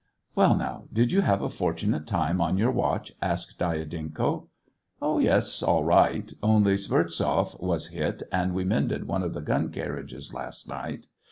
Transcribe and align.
"Well, 0.35 0.55
now, 0.55 0.85
did 0.91 1.11
you 1.11 1.21
have 1.21 1.43
a 1.43 1.49
fortunate 1.51 2.07
time 2.07 2.41
on 2.41 2.57
your 2.57 2.71
watch 2.71 3.13
}"asked 3.21 3.59
Dyadenko." 3.59 4.47
Yes, 5.21 5.61
all 5.61 5.83
right; 5.83 6.33
only 6.41 6.73
Skvortzoff 6.73 7.61
was 7.61 7.89
hit, 7.89 8.23
and 8.31 8.55
we 8.55 8.65
mended 8.65 9.07
one 9.07 9.21
of 9.21 9.33
the 9.35 9.41
gun 9.41 9.69
carriages 9.69 10.33
last 10.33 10.67
night. 10.67 11.07